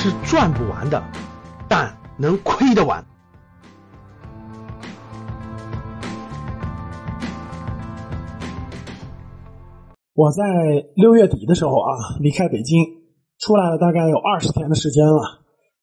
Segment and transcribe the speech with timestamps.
[0.00, 1.02] 是赚不完的，
[1.68, 3.04] 但能亏得完。
[10.14, 10.44] 我在
[10.94, 11.90] 六月底的时候啊，
[12.20, 12.78] 离开北京，
[13.38, 15.20] 出来了大概有二十天的时间了，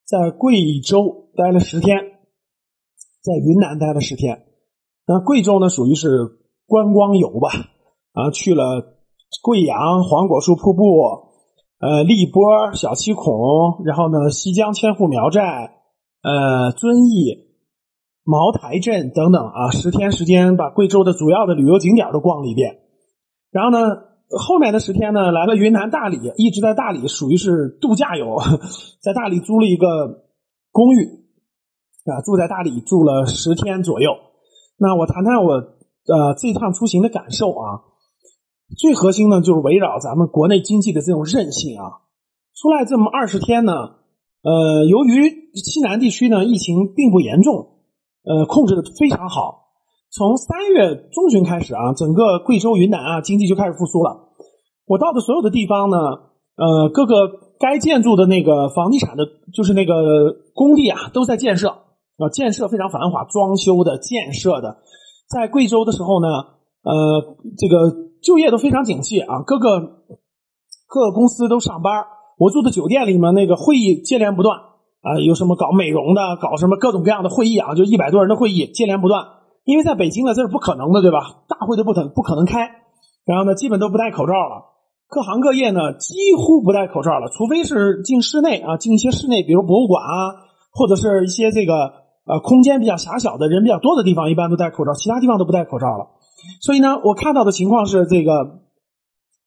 [0.05, 1.97] 在贵州待了十天，
[3.21, 4.45] 在云南待了十天。
[5.05, 6.09] 那贵州呢，属于是
[6.65, 7.49] 观光游吧，
[8.13, 8.95] 啊，去了
[9.43, 10.83] 贵阳黄果树瀑布，
[11.79, 15.75] 呃，荔波、小七孔，然后呢，西江千户苗寨，
[16.21, 17.47] 呃，遵义、
[18.23, 22.79] 茅台镇等等啊，十天时间把贵州的主要的旅游景点都逛了一遍，
[23.51, 23.79] 然后呢。
[24.27, 28.37] 后面的十天呢，来了云南大理，一直在大理，属于是度假游，
[28.99, 29.85] 在大理租了一个
[30.71, 31.05] 公寓，
[32.09, 34.13] 啊，住在大理住了十天左右。
[34.79, 37.85] 那我谈谈我呃这趟出行的感受啊，
[38.77, 42.01] 最核心呢就是围绕咱们国内经济的这种韧性啊。
[42.55, 43.73] 出来这么二十天呢，
[44.41, 47.67] 呃，由于西南地区呢疫情并不严重，
[48.23, 49.63] 呃，控制的非常好。
[50.09, 54.29] 从三月中旬开始啊，整个贵州、云南啊，经济就开始复苏了。
[54.85, 55.97] 我到的所有的地方呢，
[56.55, 57.13] 呃，各个
[57.59, 59.93] 该建筑的那个房地产的，就是那个
[60.53, 64.77] 工地啊，都在建设啊，建设非常繁华，装修的、建设的。
[65.27, 66.27] 在贵州的时候呢，
[66.83, 69.79] 呃，这个就业都非常景气啊，各个
[70.87, 72.05] 各个公司都上班。
[72.37, 79.23] 我住的酒店里面那个会议接连不断啊，有什么搞美容的，搞什么各种各样的会议啊，就一百多人的会议接连不断。
[79.63, 81.45] 因为在北京呢，这是不可能的，对吧？
[81.47, 82.69] 大会都不可不可能开，
[83.25, 84.75] 然后呢，基本都不戴口罩了。
[85.07, 90.35] 各行各业呢，几乎不戴口罩了，除非是进室内啊，进一些室内，比如博物馆啊，
[90.73, 91.73] 或者是一些这个
[92.25, 96.07] 呃空间比较狭小的人比较多的地方，一般都戴口罩，其他地方都不戴口罩了。
[96.61, 98.61] 所以呢，我看到的情况是，这个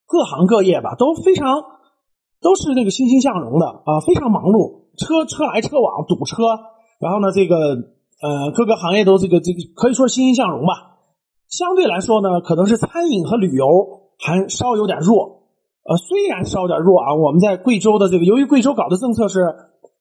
[0.06, 1.62] 各行各业吧都非常
[2.40, 6.44] 都是那个欣欣向荣的啊，非常忙碌，车车来车往，堵车，
[7.00, 7.56] 然后呢，这个。
[8.20, 10.98] 呃，各个行业都这个这个可以说欣欣向荣吧。
[11.48, 15.46] 相对来说呢，可能是餐饮和旅游还稍有点弱。
[15.84, 19.38] 呃，虽然稍有点弱啊，我们在贵州的这个，由于贵州搞的政策是，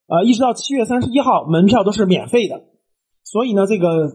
[0.08, 2.64] 呃，一直到七月三十一号门票都是免费的，
[3.24, 4.08] 所以呢，这个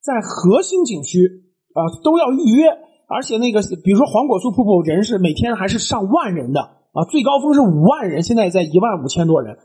[0.00, 2.68] 在核心景区啊都要预约，
[3.08, 6.60] 而且那个比如说黄果树瀑布人是每天还是上万人的
[6.92, 9.56] 啊，最高峰是五万人，现在在一万五千多人，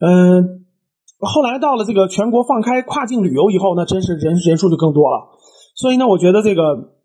[0.00, 0.60] 嗯。
[1.24, 5.38] 后来到了这个全国放开跨境旅游以后呢，真是人人数就更多了，
[5.76, 6.96] 所以呢，我觉得这个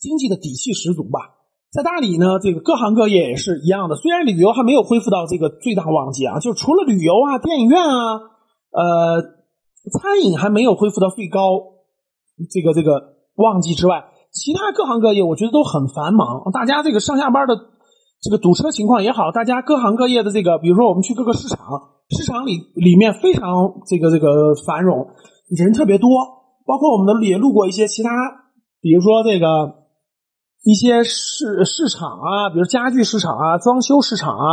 [0.00, 1.36] 经济的底气十足吧。
[1.70, 8.14] 在大理呢，这个各行各业也是一样的，虽然旅游还没有恢复到这个最大旺季啊，就除了旅游啊、电影院啊、
[8.72, 9.20] 呃，
[10.00, 11.60] 餐饮还没有恢复到最高
[12.48, 17.56] 这个这个旺季之外，其他各行各业我觉得都很繁忙，大家这个上下班的
[18.20, 21.58] 这个堵车情况也好，大家各行各业的这个，比如说我们去各个市场。
[22.08, 25.08] 市场里里面非常这个这个繁荣，
[25.48, 26.08] 人特别多，
[26.64, 28.10] 包括我们的也路过一些其他，
[28.80, 29.90] 比如说这个
[30.62, 34.46] 一些市市场啊，比如家具市场啊、装修市场啊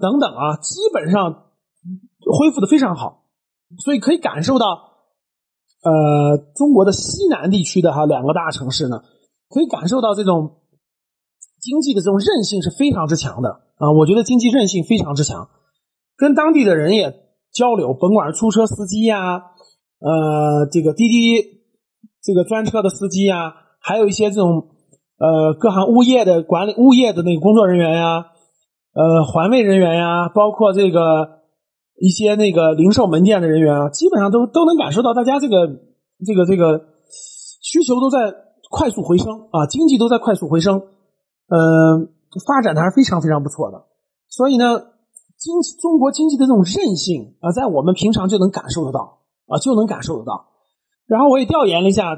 [0.00, 1.30] 等等啊，基本上
[2.26, 3.26] 恢复的非常好，
[3.78, 4.91] 所以可以感受到，
[5.82, 9.02] 呃，中国的西南地区的哈两个大城市呢，
[9.48, 10.62] 可以感受到这种
[11.60, 15.48] 经济的这种韧性是非常之强的啊，我觉得经济韧性非常之强。
[16.16, 17.12] 跟当地的人也
[17.52, 19.42] 交流，甭管是出租车司机呀，
[19.98, 21.62] 呃，这个滴滴
[22.22, 24.68] 这个专车的司机呀，还有一些这种
[25.18, 28.26] 呃各行物业的管理物业的那个工作人员呀，
[28.94, 31.41] 呃环卫人员呀，包括这个
[32.02, 35.68] 一些那个零售门店的人员啊，基本上都都能感受到大家这个
[36.26, 36.82] 这个这个
[37.62, 38.34] 需求都在
[38.70, 40.82] 快速回升啊，经济都在快速回升，
[41.46, 42.08] 呃，
[42.44, 43.86] 发展的还是非常非常不错的，
[44.28, 44.90] 所以呢。
[45.42, 50.46] 经中国经济的这种韧性啊，在我们平常就能感受得到啊，就能感受得到。
[51.04, 52.14] 然后我也调研了一下，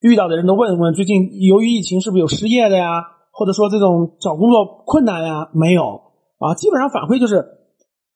[0.00, 2.90] 遇到的人都问问，最近由于疫情是不是有失业的呀，
[3.30, 5.50] 或者说这种找工作困难呀？
[5.52, 6.02] 没有
[6.40, 7.46] 啊，基本上反馈就是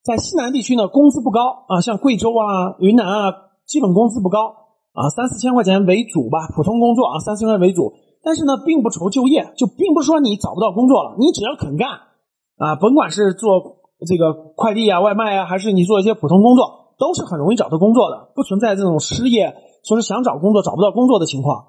[0.08, 4.56] 在西南地区呢，工资不高啊，像贵州啊、云南啊，基本工资不高
[4.96, 7.92] 啊，三四千块钱为主吧，普通工作啊，三四千块为主。
[8.24, 11.90] 但是呢，并不愁就业，就并不是说你找不到工作了，你只要肯干
[12.56, 13.76] 啊，甭管是做。
[14.06, 21.64] 这个快递啊、外卖啊，还是你做一些普通工作，都是很容易找到工作的，不存在这种失业，说是想找工作找不到工作的情况。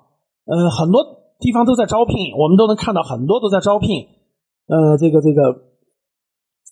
[0.45, 1.01] 呃，很多
[1.39, 4.05] 地方都在招聘，我们都能看到很多都在招聘。
[4.67, 5.41] 呃，这个这个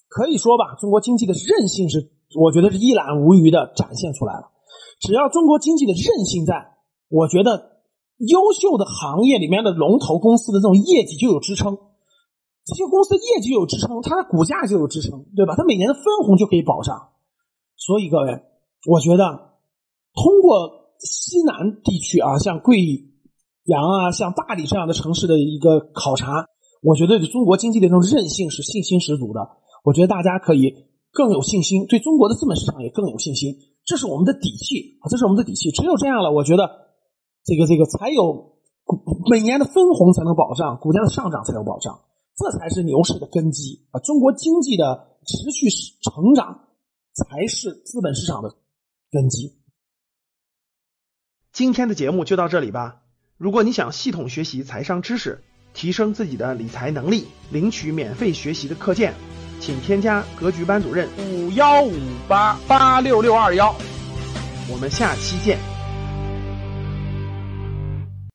[0.08, 4.52] 可以说吧，中国经济的韧性是，我觉得是一览无余的展现出来了。
[5.00, 6.78] 只要中国经济的韧性在，
[7.10, 7.84] 我觉得
[8.18, 11.78] 优秀的行业里面的龙头公司的这种业绩就有支撑。
[12.66, 15.56] 这些公司业绩有支撑，它的股价就有支撑，对吧？
[15.56, 17.10] 它每年的分红就可以保障。
[17.76, 18.42] 所以各位，
[18.88, 19.24] 我觉得
[20.14, 22.80] 通过西南地区啊，像贵
[23.66, 26.48] 阳啊、像大理这样的城市的一个考察，
[26.82, 29.48] 我觉得对中国经济的这种韧性是信心十足的。
[29.88, 33.56] 我觉得大家可以更有信心，对中国的资本市场也更有信心，
[33.86, 35.72] 这是我们的底气啊，这是我们的底气。
[35.72, 36.70] 只有这样了，我觉得
[37.46, 38.58] 这个这个才有
[39.32, 42.02] 每年的分红才能保障，股价的上涨才有保障，
[42.36, 44.02] 这才是牛市的根基啊！
[44.02, 45.70] 中国经济的持续
[46.02, 46.66] 成长。
[47.18, 48.54] 才是资本市场的
[49.10, 49.58] 根基。
[51.52, 53.02] 今天的节目就到这里吧。
[53.38, 55.44] 如果你想系统学习财商知识，
[55.74, 59.16] 提升自己的理财能力，领取免费学习的课件，
[59.60, 61.94] 请添加格局班主任五幺五
[62.28, 63.76] 八八六六二幺。
[64.70, 65.77] 我们下期见。